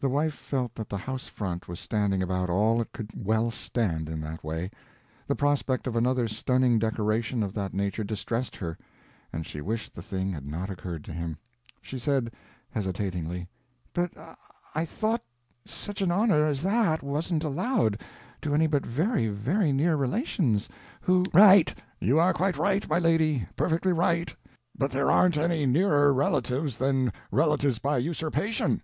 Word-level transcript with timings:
The 0.00 0.08
wife 0.08 0.34
felt 0.34 0.74
that 0.74 0.88
the 0.88 0.96
house 0.98 1.28
front 1.28 1.68
was 1.68 1.78
standing 1.78 2.20
about 2.20 2.50
all 2.50 2.80
it 2.80 2.90
could 2.90 3.10
well 3.14 3.52
stand, 3.52 4.08
in 4.08 4.20
that 4.22 4.42
way; 4.42 4.72
the 5.28 5.36
prospect 5.36 5.86
of 5.86 5.94
another 5.94 6.26
stunning 6.26 6.80
decoration 6.80 7.44
of 7.44 7.54
that 7.54 7.72
nature 7.72 8.02
distressed 8.02 8.56
her, 8.56 8.76
and 9.32 9.46
she 9.46 9.60
wished 9.60 9.94
the 9.94 10.02
thing 10.02 10.32
had 10.32 10.44
not 10.44 10.68
occurred 10.68 11.04
to 11.04 11.12
him. 11.12 11.38
She 11.80 11.96
said, 11.96 12.32
hesitatingly: 12.70 13.46
"But 13.92 14.10
I 14.74 14.84
thought 14.84 15.22
such 15.64 16.02
an 16.02 16.10
honour 16.10 16.44
as 16.44 16.62
that 16.62 17.04
wasn't 17.04 17.44
allowed 17.44 18.00
to 18.42 18.52
any 18.52 18.66
but 18.66 18.84
very 18.84 19.28
very 19.28 19.70
near 19.70 19.94
relations, 19.94 20.68
who—" 21.02 21.24
"Right, 21.32 21.72
you 22.00 22.18
are 22.18 22.32
quite 22.32 22.56
right, 22.58 22.88
my 22.90 22.98
lady, 22.98 23.46
perfectly 23.54 23.92
right; 23.92 24.34
but 24.76 24.90
there 24.90 25.08
aren't 25.08 25.36
any 25.36 25.66
nearer 25.66 26.12
relatives 26.12 26.78
than 26.78 27.12
relatives 27.30 27.78
by 27.78 27.98
usurpation. 27.98 28.82